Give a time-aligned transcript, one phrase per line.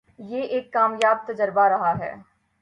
[0.19, 2.13] یہ ایک کامیاب تجربہ رہا ہے۔